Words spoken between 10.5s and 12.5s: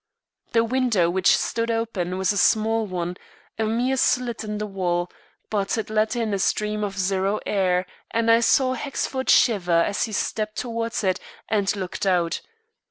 towards it and looked out.